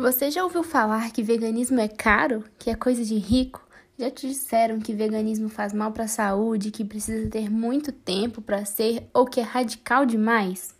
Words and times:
Você 0.00 0.30
já 0.30 0.42
ouviu 0.42 0.62
falar 0.62 1.12
que 1.12 1.22
veganismo 1.22 1.78
é 1.78 1.86
caro? 1.86 2.42
Que 2.58 2.70
é 2.70 2.74
coisa 2.74 3.04
de 3.04 3.18
rico? 3.18 3.62
Já 3.98 4.10
te 4.10 4.26
disseram 4.26 4.80
que 4.80 4.94
veganismo 4.94 5.50
faz 5.50 5.74
mal 5.74 5.92
para 5.92 6.04
a 6.04 6.08
saúde, 6.08 6.70
que 6.70 6.86
precisa 6.86 7.28
ter 7.28 7.50
muito 7.50 7.92
tempo 7.92 8.40
para 8.40 8.64
ser 8.64 9.06
ou 9.12 9.26
que 9.26 9.40
é 9.40 9.42
radical 9.42 10.06
demais? 10.06 10.74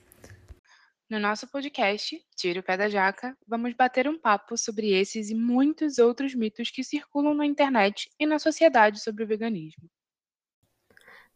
No 1.10 1.20
nosso 1.20 1.46
podcast, 1.46 2.18
Tire 2.34 2.60
o 2.60 2.62
Pé 2.62 2.78
da 2.78 2.88
Jaca, 2.88 3.36
vamos 3.46 3.74
bater 3.74 4.08
um 4.08 4.18
papo 4.18 4.56
sobre 4.56 4.90
esses 4.98 5.28
e 5.28 5.34
muitos 5.34 5.98
outros 5.98 6.34
mitos 6.34 6.70
que 6.70 6.82
circulam 6.82 7.34
na 7.34 7.44
internet 7.44 8.08
e 8.18 8.24
na 8.24 8.38
sociedade 8.38 9.02
sobre 9.02 9.22
o 9.22 9.26
veganismo. 9.26 9.86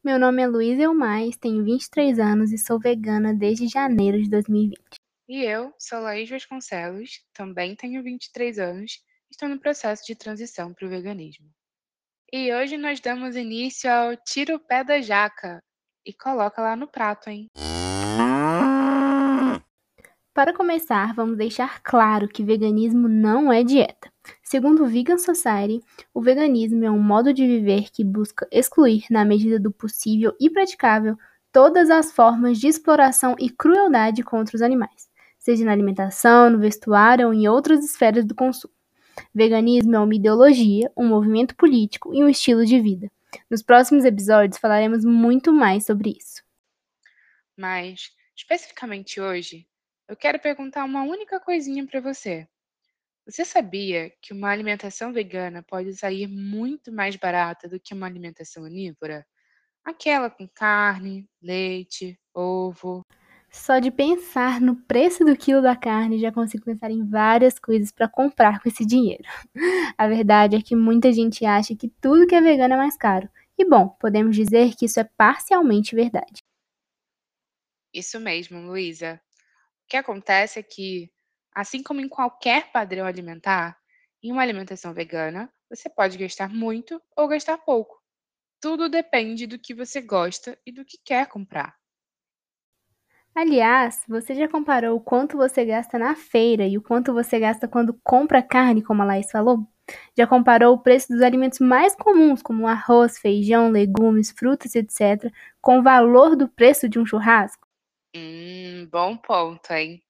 Meu 0.02 0.18
nome 0.18 0.40
é 0.40 0.46
Luísa 0.46 0.84
Elmais, 0.84 1.36
tenho 1.36 1.62
23 1.62 2.18
anos 2.18 2.50
e 2.50 2.56
sou 2.56 2.80
vegana 2.80 3.34
desde 3.34 3.68
janeiro 3.68 4.22
de 4.22 4.30
2020. 4.30 5.03
E 5.26 5.42
eu 5.42 5.72
sou 5.78 6.00
Laís 6.00 6.28
Vasconcelos, 6.28 7.24
também 7.32 7.74
tenho 7.74 8.02
23 8.02 8.58
anos, 8.58 9.00
estou 9.30 9.48
no 9.48 9.58
processo 9.58 10.04
de 10.06 10.14
transição 10.14 10.74
para 10.74 10.86
o 10.86 10.90
veganismo. 10.90 11.46
E 12.30 12.52
hoje 12.52 12.76
nós 12.76 13.00
damos 13.00 13.34
início 13.34 13.90
ao 13.90 14.14
Tira 14.16 14.54
o 14.54 14.60
Pé 14.60 14.84
da 14.84 15.00
Jaca 15.00 15.62
e 16.04 16.12
coloca 16.12 16.60
lá 16.60 16.76
no 16.76 16.86
prato, 16.86 17.30
hein? 17.30 17.46
Para 20.34 20.52
começar, 20.52 21.14
vamos 21.14 21.38
deixar 21.38 21.82
claro 21.82 22.28
que 22.28 22.44
veganismo 22.44 23.08
não 23.08 23.50
é 23.50 23.64
dieta. 23.64 24.12
Segundo 24.42 24.84
o 24.84 24.86
Vegan 24.86 25.16
Society, 25.16 25.80
o 26.12 26.20
veganismo 26.20 26.84
é 26.84 26.90
um 26.90 27.02
modo 27.02 27.32
de 27.32 27.46
viver 27.46 27.90
que 27.90 28.04
busca 28.04 28.46
excluir, 28.52 29.06
na 29.10 29.24
medida 29.24 29.58
do 29.58 29.72
possível 29.72 30.36
e 30.38 30.50
praticável, 30.50 31.16
todas 31.50 31.88
as 31.88 32.12
formas 32.12 32.58
de 32.58 32.68
exploração 32.68 33.34
e 33.38 33.48
crueldade 33.48 34.22
contra 34.22 34.54
os 34.54 34.60
animais 34.60 35.13
seja 35.44 35.62
na 35.62 35.72
alimentação, 35.72 36.48
no 36.48 36.58
vestuário 36.58 37.26
ou 37.26 37.34
em 37.34 37.46
outras 37.46 37.84
esferas 37.84 38.24
do 38.24 38.34
consumo. 38.34 38.72
Veganismo 39.34 39.94
é 39.94 39.98
uma 39.98 40.14
ideologia, 40.14 40.90
um 40.96 41.06
movimento 41.06 41.54
político 41.54 42.14
e 42.14 42.24
um 42.24 42.28
estilo 42.30 42.64
de 42.64 42.80
vida. 42.80 43.12
Nos 43.50 43.62
próximos 43.62 44.06
episódios 44.06 44.58
falaremos 44.58 45.04
muito 45.04 45.52
mais 45.52 45.84
sobre 45.84 46.16
isso. 46.18 46.42
Mas, 47.54 48.10
especificamente 48.34 49.20
hoje, 49.20 49.66
eu 50.08 50.16
quero 50.16 50.38
perguntar 50.38 50.82
uma 50.82 51.02
única 51.02 51.38
coisinha 51.38 51.86
para 51.86 52.00
você. 52.00 52.48
Você 53.26 53.44
sabia 53.44 54.10
que 54.22 54.32
uma 54.32 54.48
alimentação 54.48 55.12
vegana 55.12 55.62
pode 55.62 55.94
sair 55.94 56.26
muito 56.26 56.90
mais 56.90 57.16
barata 57.16 57.68
do 57.68 57.78
que 57.78 57.92
uma 57.92 58.06
alimentação 58.06 58.64
onívora? 58.64 59.26
Aquela 59.84 60.30
com 60.30 60.48
carne, 60.48 61.28
leite, 61.42 62.18
ovo. 62.32 63.04
Só 63.54 63.78
de 63.78 63.88
pensar 63.88 64.60
no 64.60 64.74
preço 64.74 65.24
do 65.24 65.36
quilo 65.36 65.62
da 65.62 65.76
carne, 65.76 66.18
já 66.18 66.32
consigo 66.32 66.64
pensar 66.64 66.90
em 66.90 67.08
várias 67.08 67.56
coisas 67.56 67.92
para 67.92 68.08
comprar 68.08 68.60
com 68.60 68.68
esse 68.68 68.84
dinheiro. 68.84 69.22
A 69.96 70.08
verdade 70.08 70.56
é 70.56 70.60
que 70.60 70.74
muita 70.74 71.12
gente 71.12 71.46
acha 71.46 71.74
que 71.74 71.88
tudo 71.88 72.26
que 72.26 72.34
é 72.34 72.40
vegano 72.40 72.74
é 72.74 72.76
mais 72.76 72.96
caro. 72.96 73.28
E 73.56 73.64
bom, 73.64 73.90
podemos 74.00 74.34
dizer 74.34 74.74
que 74.74 74.86
isso 74.86 74.98
é 74.98 75.04
parcialmente 75.16 75.94
verdade. 75.94 76.42
Isso 77.94 78.18
mesmo, 78.18 78.58
Luísa. 78.58 79.22
O 79.84 79.88
que 79.88 79.96
acontece 79.96 80.58
é 80.58 80.62
que, 80.62 81.08
assim 81.54 81.80
como 81.80 82.00
em 82.00 82.08
qualquer 82.08 82.72
padrão 82.72 83.06
alimentar, 83.06 83.78
em 84.20 84.32
uma 84.32 84.42
alimentação 84.42 84.92
vegana, 84.92 85.48
você 85.70 85.88
pode 85.88 86.18
gastar 86.18 86.48
muito 86.48 87.00
ou 87.16 87.28
gastar 87.28 87.56
pouco. 87.58 88.02
Tudo 88.60 88.88
depende 88.88 89.46
do 89.46 89.60
que 89.60 89.72
você 89.72 90.02
gosta 90.02 90.58
e 90.66 90.72
do 90.72 90.84
que 90.84 90.98
quer 91.04 91.28
comprar. 91.28 91.78
Aliás, 93.34 94.04
você 94.08 94.34
já 94.34 94.48
comparou 94.48 94.96
o 94.96 95.00
quanto 95.00 95.36
você 95.36 95.64
gasta 95.64 95.98
na 95.98 96.14
feira 96.14 96.66
e 96.66 96.78
o 96.78 96.82
quanto 96.82 97.12
você 97.12 97.38
gasta 97.40 97.66
quando 97.66 97.98
compra 98.04 98.40
carne, 98.42 98.82
como 98.82 99.02
a 99.02 99.04
Laís 99.04 99.30
falou? 99.30 99.66
Já 100.16 100.26
comparou 100.26 100.74
o 100.74 100.78
preço 100.78 101.08
dos 101.12 101.20
alimentos 101.20 101.58
mais 101.58 101.96
comuns, 101.96 102.40
como 102.42 102.66
arroz, 102.68 103.18
feijão, 103.18 103.70
legumes, 103.70 104.30
frutas, 104.30 104.74
etc., 104.76 105.32
com 105.60 105.78
o 105.80 105.82
valor 105.82 106.36
do 106.36 106.48
preço 106.48 106.88
de 106.88 106.98
um 106.98 107.04
churrasco? 107.04 107.66
Hum, 108.14 108.88
bom 108.90 109.16
ponto, 109.16 109.72
hein? 109.72 110.00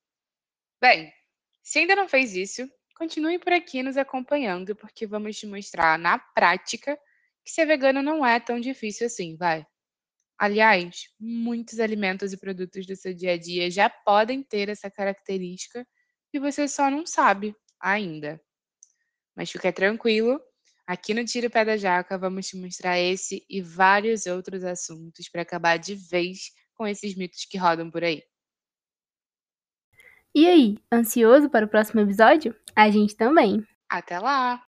Bem, 0.81 1.13
se 1.63 1.79
ainda 1.81 1.97
não 1.97 2.09
fez 2.09 2.37
isso, 2.37 2.69
continue 2.97 3.39
por 3.39 3.53
aqui 3.53 3.83
nos 3.83 3.97
acompanhando, 3.97 4.77
porque 4.77 5.07
vamos 5.07 5.39
te 5.39 5.47
mostrar 5.47 5.99
na 5.99 6.19
prática 6.19 6.99
que 7.45 7.51
ser 7.51 7.67
vegano 7.67 8.03
não 8.03 8.25
é 8.25 8.39
tão 8.39 8.61
difícil 8.61 9.07
assim, 9.07 9.37
vai. 9.37 9.67
Aliás, 10.39 11.09
muitos 11.19 11.79
alimentos 11.79 12.33
e 12.33 12.37
produtos 12.37 12.87
do 12.87 12.97
seu 12.97 13.15
dia 13.15 13.33
a 13.33 13.39
dia 13.39 13.71
já 13.71 13.89
podem 13.89 14.43
ter 14.43 14.69
essa 14.69 14.91
característica 14.91 15.87
e 16.33 16.41
você 16.41 16.67
só 16.67 16.91
não 16.91 17.07
sabe 17.07 17.55
ainda. 17.81 18.41
Mas 19.37 19.51
fica 19.51 19.73
tranquilo, 19.73 20.41
aqui 20.87 21.15
no 21.15 21.25
Tiro 21.25 21.51
Pé 21.51 21.65
da 21.65 21.77
Jaca 21.77 22.19
vamos 22.19 22.49
te 22.49 22.57
mostrar 22.57 22.99
esse 22.99 23.45
e 23.49 23.63
vários 23.63 24.27
outros 24.27 24.65
assuntos 24.65 25.29
para 25.29 25.43
acabar 25.43 25.79
de 25.79 25.95
vez 25.95 26.51
com 26.75 26.87
esses 26.87 27.15
mitos 27.15 27.45
que 27.45 27.57
rodam 27.57 27.91
por 27.91 28.03
aí. 28.03 28.23
E 30.35 30.49
aí, 30.49 30.77
ansioso 30.93 31.49
para 31.49 31.65
o 31.65 31.69
próximo 31.69 32.01
episódio? 32.01 32.57
A 32.75 32.91
gente 32.91 33.15
também. 33.15 33.65
Até 33.89 34.19
lá! 34.19 34.65